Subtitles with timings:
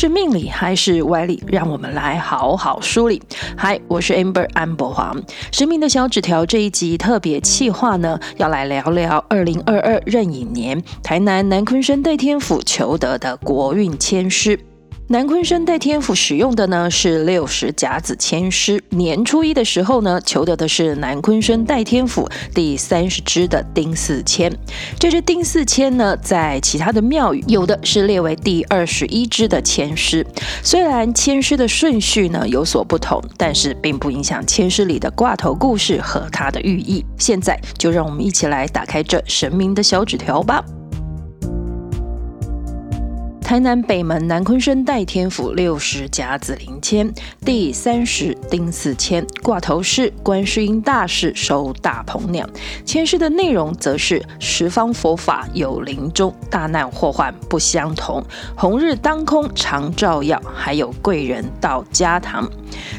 [0.00, 1.44] 是命理还是歪理？
[1.46, 3.20] 让我们来好好梳理。
[3.54, 5.14] 嗨，我是 Amber 安博华。
[5.52, 14.58] 神明的小纸条这一集特别企划呢，要来聊聊二零二二壬寅年台南南鲲鯓代天府求得的国运签诗。
[15.12, 24.56] 南昆生代天府使用的呢是六十甲子千师，年初一的时候呢求得的是南昆生代天府第三十支的丁巳签。
[25.00, 30.24] 这支丁巳签呢，在其他的庙宇有的是列为第二十一支的千师。
[30.62, 37.04] 虽然签诗的顺序呢有所不同，但是并不影响签诗里的挂头故事和它的寓意。
[37.18, 40.64] 现在就让我们一起来打开这神明的小纸条吧。
[43.50, 47.12] 台南北门南鲲鯓代天府六十甲子灵签
[47.44, 52.48] 第三十丁巳签，挂头是观世音大士收大鹏鸟。
[52.84, 58.24] 签诗的内容则是十方佛法有灵中，大难祸患不相同。
[58.56, 62.48] 红日当空常照耀，还有贵人到家堂。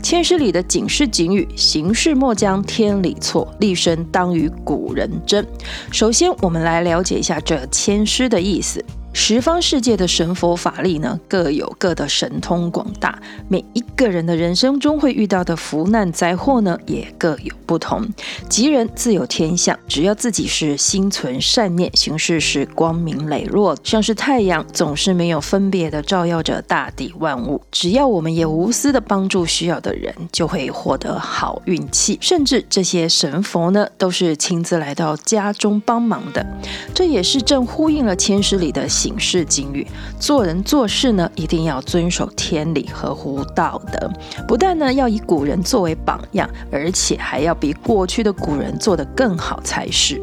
[0.00, 5.44] 签诗里的警示警语：行事莫将天理错，立身当与古人争。
[5.90, 8.84] 首先，我们来了解一下这签诗的意思。
[9.18, 13.18] 十方世界的神佛法力呢，各有各的神通广大。
[13.48, 18.06] 每一个人的人生中会遇到的福难灾祸呢，也各有不同。
[18.50, 27.62] 吉人自有天相，只要自己是心存善念，行事是光明磊落，像是太阳，总是没有分别的照耀着大地万物。
[27.72, 32.18] 只要我们也无私的帮助需要的人，就会获得好运气。
[32.20, 36.46] 甚至这些神佛呢，都是亲自来到家中帮忙的。
[36.92, 38.86] 这也是正呼应了千诗里的。
[39.06, 39.86] 警示警语，
[40.18, 44.10] 做人做事呢，一定要遵守天理，合乎道德。
[44.48, 50.20] 不但呢要以古人作为榜样，而且还要比过去的古人做得更好才是。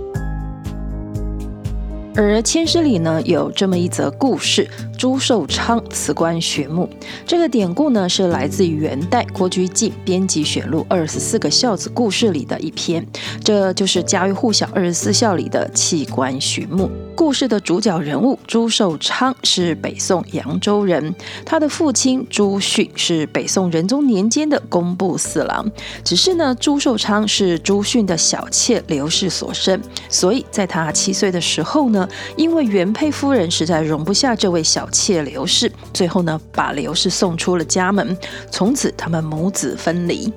[2.14, 6.90] 而千诗里呢，有这么一则故事：朱寿昌辞官学木。
[7.26, 13.06] 这个典故呢，是来自于元代郭居敬编辑选录二十四个孝子故事里的一篇，
[13.44, 16.90] 这就是家喻户晓二十四孝里的弃官学木。
[17.16, 21.14] 故事的主角人物朱寿昌是北宋扬州人，
[21.46, 25.70] 他的父亲朱训是北宋仁宗年间的工部侍郎。
[26.04, 29.80] 只是呢，朱寿昌是朱训的小妾刘氏所生，
[30.10, 38.16] 所以在他七岁的时候呢，因为原配夫人实在容不下这位小妾刘氏，最后呢，把刘氏送出了家门，
[38.50, 40.32] 从此他们母子分离。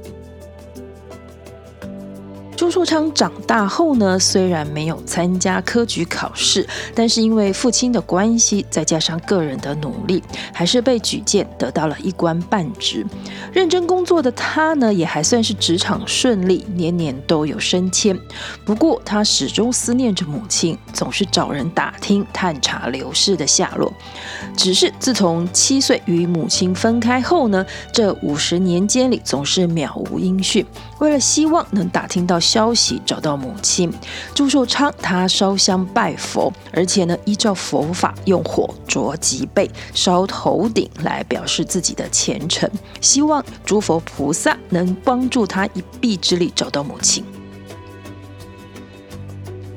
[2.77, 10.23] 朱寿昌长大后呢，虽然没有参加科举考试，但是因为父亲的关系，再加上个人的努力，
[10.53, 13.07] 还是被举荐得到了一官半职。
[13.51, 18.15] 认真工作的他呢，也还算是职场顺利，年年都有升迁。
[18.67, 23.91] 不过他始终思念着母亲，总是找人打听探查刘氏的下落。
[24.55, 30.67] 只是自从七岁与母亲分开后呢，这五十年间里总是渺无音讯。
[30.99, 33.93] 为了希望能打听到消息，找到母亲，
[34.35, 42.71] 朱寿昌他烧香拜佛，而且呢，依照佛法用火灼脊背、烧头顶来表示自己的虔诚，
[43.01, 47.23] 希望诸佛菩萨能帮助他一臂之力找到母亲。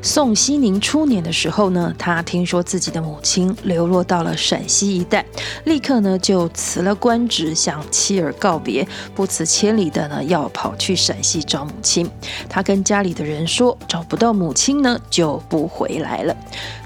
[0.01, 5.25] 宋熙宁初年的时候呢，他听说自己的母亲流落到了陕西一带，
[5.65, 12.09] 立刻呢就辞了官职，向妻儿告别，不辞千里的呢要跑去陕西找母亲。
[12.47, 16.35] 他跟家里的人说，找不到母亲呢就不回来了。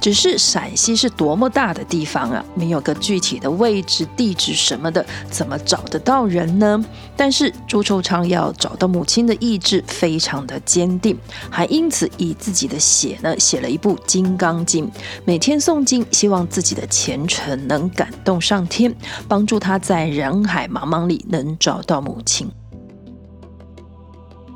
[0.01, 6.83] 只是陕西是多么大的地方啊，没有个具体的位置、地址什么的，怎么找得到人呢？
[7.15, 11.15] 但是朱寿昌要找到母亲的意志非常的坚定，
[11.49, 14.87] 还因此以自己的写呢，写了一部《金刚经》，
[15.25, 18.95] 每天诵经，希望自己的虔诚能感动上天，
[19.27, 22.49] 帮助他在人海茫茫里能找到母亲。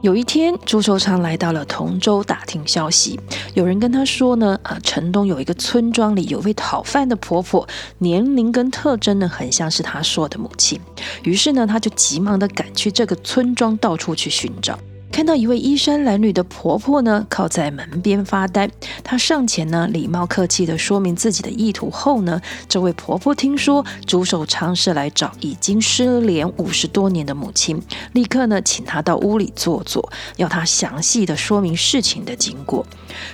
[0.01, 3.19] 有一天，朱寿昌来到了同州打听消息，
[3.53, 7.67] 有人跟他说呢，啊，城东有一个村庄里有位讨饭的婆婆，
[7.97, 10.79] 年龄跟特征呢，很像是他说的母亲。
[11.23, 14.79] 于是呢，他就急忙地赶去这个村庄，到处去寻找。
[15.17, 18.69] 看到一位衣衫褴褛的婆婆呢，靠在门边发呆。
[19.03, 27.81] 她上前呢，礼貌客气地说明自己的意图后呢，这位婆婆听说朱寿昌是来找已经失联五十多年的母亲，
[28.13, 32.85] 立刻呢，请她到屋里坐坐，要她详细地说明事情的经过。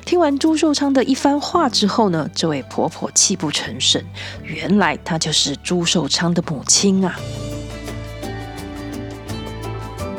[0.06, 4.02] 听完朱寿昌的一番话之后呢，这位婆婆泣不成声，
[4.42, 7.20] 原来她就是朱寿昌的母亲啊。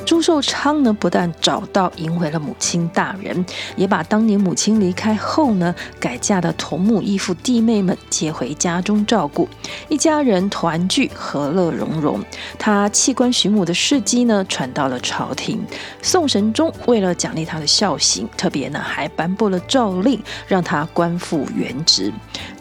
[0.07, 9.49] 朱寿昌呢，不但找到赢回了母亲大人，也把当年母亲离开后呢，改嫁的同母异父弟妹们接回家中照顾，
[9.89, 12.23] 一家人团聚，和乐融融。
[12.59, 15.65] 他弃官寻母的事迹呢，传到了朝廷。
[16.03, 22.13] 宋神宗为了奖励他的孝行，特别呢还颁布了诏令，让他官复原职。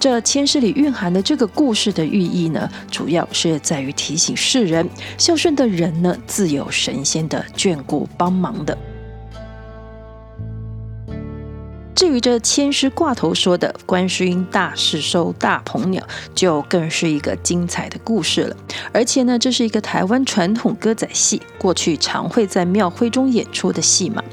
[0.03, 4.85] 这千诗里蕴含的这个故事的寓意呢，主要是在于提醒世人，
[5.17, 8.77] 孝顺的人呢，自有神仙的眷顾帮忙的。
[11.95, 18.55] 至于这签诗挂头说的“观世音大士收大鹏鸟”，就更是一个精彩的故事了。
[18.91, 24.23] 而且呢，这是一个台湾传统歌仔戏，过去常会在庙会中演出的戏码。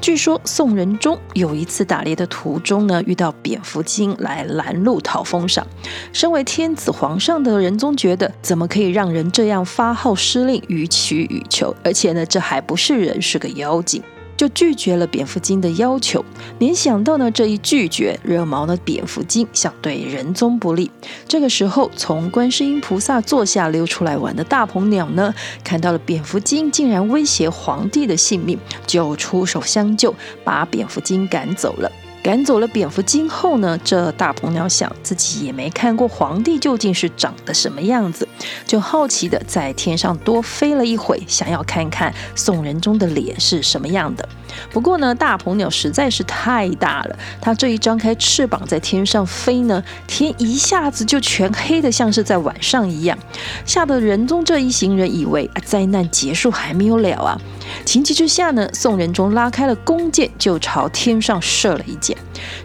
[0.00, 5.66] 据说宋仁宗有一次打猎的途中呢，遇到蝙蝠精来拦路讨封赏。
[6.12, 11.74] 身为天子皇上的仁宗觉得，怎么可以让人这样发号施令、予取予求？
[11.84, 14.02] 而且呢，这还不是人，是个妖精。
[14.40, 16.24] 就拒绝了蝙蝠精的要求，
[16.58, 20.90] 没想到呢，这一拒绝惹毛了蝙蝠精，想对仁宗不利。
[21.28, 31.92] 这个时候，从观世音菩萨座下溜出来玩的大鹏鸟呢，看到了蝙蝠精竟然威胁皇帝的性命，就出手相救，把蝙蝠精赶走了。
[32.22, 38.28] 赶走了蝙蝠精后呢，这大鹏鸟想自己也没看过皇帝究竟是长得什么样子，
[38.66, 44.28] 就好奇的在天上多飞了一会，想要看看宋仁宗的脸是什么样的。
[44.70, 53.16] 不过呢，大鹏鸟实在是太大了，它这一张开翅膀在天上飞呢，天一下子就全黑的，像是在晚上一样，
[53.64, 57.40] 吓得仁宗这一行人以为啊灾难结束还没有了啊。
[57.84, 62.16] 情急之下呢，宋仁宗拉开了弓箭，就朝天上射了一箭。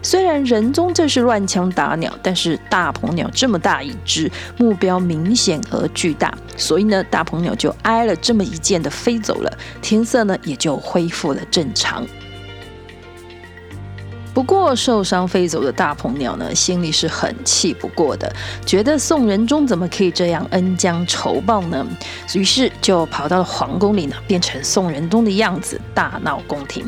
[0.02, 12.06] 虽然仁宗这是乱枪打鸟，但是大鹏鸟这么大一只，目标明显而巨大，所以呢，大鹏鸟就挨了这么一箭的飞走了，天色呢也就恢复了正常。
[14.36, 18.30] 不过受伤飞走的大鹏鸟呢，心里是很气不过的，
[18.66, 21.86] 觉得宋仁宗怎么可以这样恩将仇报呢？
[22.34, 26.86] 于是就跑到了皇宫里呢，变成宋仁宗的样子，大闹宫廷。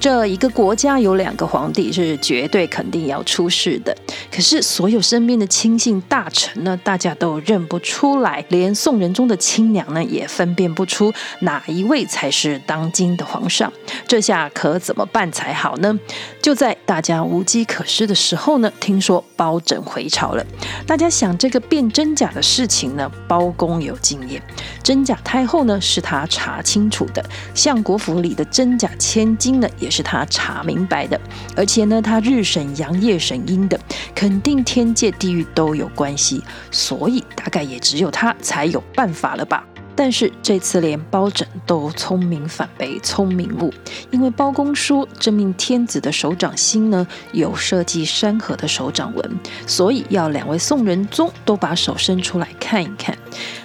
[0.00, 3.94] 这一个国家有两个皇帝是绝对肯定要出事的，
[4.34, 13.70] 可是所有身边的亲信大臣呢，大家都认不出来，连宋仁宗的亲娘呢也分辨不出哪一位才是当今的皇上。
[14.08, 15.98] 这下可怎么办才好呢？
[16.40, 20.46] 就在大家无计可施的时候呢，听说包拯回朝了。
[20.86, 24.40] 大家想这个辨真假的事情呢，包公有经验，
[24.84, 27.22] 真假太后呢是他查清楚的，
[27.54, 31.20] 相国府里的真假千金呢也是他查明白的，
[31.56, 33.78] 而且呢他日审阳夜审阴的，
[34.14, 36.40] 肯定天界地狱都有关系，
[36.70, 39.66] 所以大概也只有他才有办法了吧。
[39.96, 43.72] 但是这次连包拯都聪明反被聪明误，
[44.10, 53.16] 因为包公说真命天子的手掌心呢有设计山河的手掌纹，所以要两位宋仁宗都把手伸出来看一看。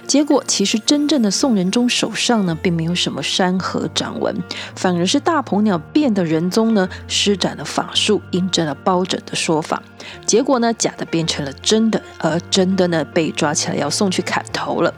[0.06, 4.42] 结果其实真正的宋仁宗手上呢并没有什么山河掌纹，
[4.74, 9.82] 反而是大鹏鸟变的仁宗呢施展了法术，印证了包拯的说法。
[10.26, 14.92] 结果呢假的变成了真的，而真的呢被抓起来要送去砍头了。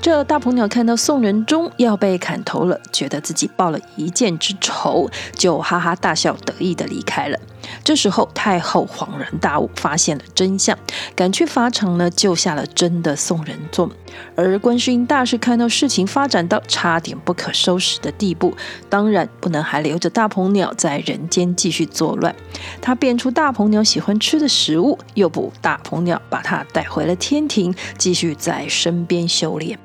[0.00, 7.38] 这大鹏鸟看到宋仁宗要被砍头了，觉得自己报了一箭之仇，就哈哈大笑，得意地离开了。
[7.84, 10.78] 这时候太后恍然大悟，发现了真相，
[11.14, 13.90] 赶去法场呢，救下了真的宋仁宗。
[14.34, 18.54] 而观世音大士看到事情发展到差点不可收拾的地步，
[18.88, 22.34] 当然不能还留着大鹏鸟在人间继续作乱。
[22.80, 29.78] 他变出大鹏鸟喜欢吃的食物，诱捕大鹏鸟，把它带回了天庭，继续在身边修炼。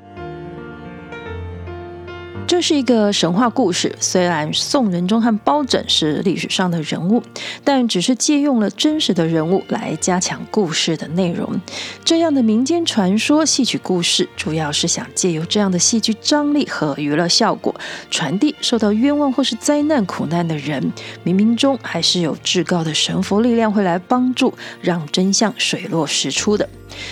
[2.54, 7.20] 这是一个神话故事，虽然宋仁宗和包拯是历史上的人物，
[7.64, 11.60] 但只是借用了真实的人物来加强故事的内容。
[12.04, 17.74] 这样的民间传说戏曲故事，主要是想借由这样的戏剧张力和娱乐效果，
[18.08, 20.80] 传递受到冤枉或是灾难苦难的人，
[21.24, 26.68] 冥冥中还是有至高的神佛力量会来帮助，让真相水落石出的。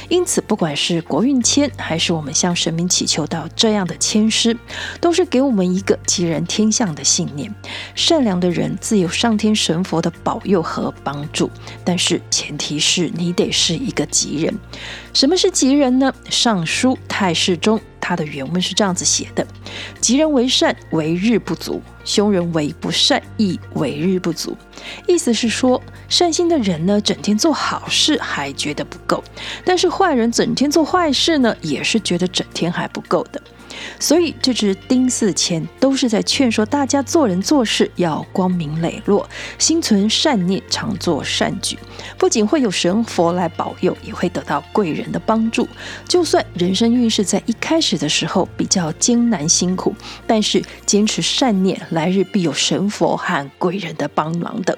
[0.08, 4.56] 因此，不管是国运签，还是我们向神明祈求到这样的签诗，
[5.00, 7.54] 都是给我们一个吉人天相的信念。
[7.94, 11.50] 善良的人自有上天神佛的保佑和帮助，
[11.84, 14.54] 但是前提是你得是一个吉人。
[15.12, 16.12] 什么是吉人呢？
[16.30, 19.46] 《尚书太史》中，它的原文是这样子写的
[20.00, 24.56] ：“吉人为善，为日不足；凶人为不善，亦为日不足。”
[25.06, 29.22] 意思是说，善心的人呢，整天做好事还觉得不够；
[29.66, 33.42] 但是坏人整天做坏事呢，也是觉得整天还不够的。
[34.02, 39.28] 所以这支丁巳签都是在劝说大家做人做事要光明磊落，
[39.60, 41.78] 心存善念，常做善举。
[42.18, 45.68] 不仅会有神佛来保佑，也会得到贵人的帮助。
[46.08, 49.94] 就算人生运势在一开始的时候比较艰难辛苦，
[50.26, 54.76] 但是坚持善念，来日必有神佛和贵人的帮忙的。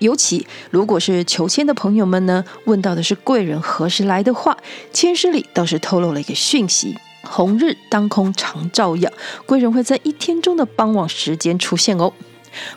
[0.00, 4.58] 尤其如果是求签的朋友们呢，问到的是贵人何时来的话，
[4.92, 6.94] 签诗里倒是透露了一个讯息：
[7.28, 9.12] 红日当空常照耀，
[9.44, 12.12] 贵人会在一天中的傍晚时间出现哦。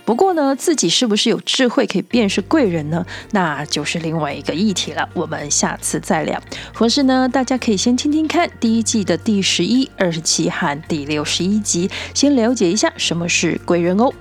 [0.03, 3.05] 不过呢，自己是不是有智慧可以辨识贵人呢？
[3.31, 5.07] 那就是另外一个议题了。
[5.13, 6.37] 我们下次再聊。
[6.73, 14.11] 或是呢，大家可以先听听看第一季的第十一、二十七和第六十一集，先了解一下什么是贵人哦。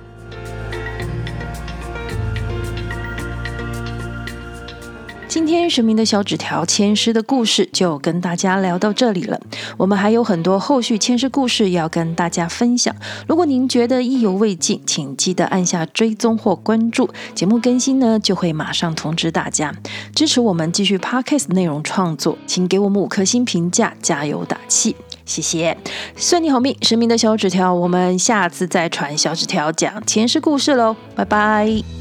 [5.29, 9.39] 今天神明的小纸条签诗的故事就跟大家聊到这里了。
[9.77, 12.93] 我们还有很多后续签诗故事要跟大家分享。
[13.27, 19.71] 如果您觉得意犹未尽，请记得按下追踪或关注，节目更新呢就会马上通知大家。
[20.15, 24.95] 支持我们继续 Podcast 内容创作，请给我们五颗星评价，加油打气，
[25.27, 25.77] 谢谢。
[26.15, 31.98] 算你好命，神明的小纸条，我们下次再传小纸条讲签诗故事喽，拜拜。